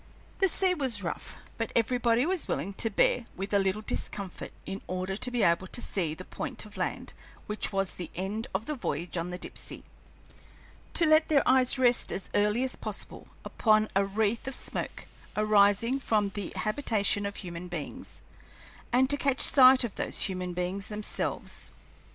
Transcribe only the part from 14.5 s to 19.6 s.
smoke arising from the habitation of human beings, and to catch